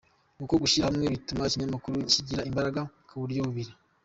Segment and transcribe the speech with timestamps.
[0.43, 3.71] Uko gushyira hamwe bituma ikinyamakuru kigira imbaraga ku buryo bubiri.